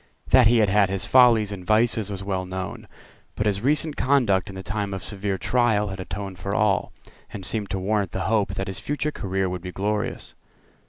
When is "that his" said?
8.55-8.79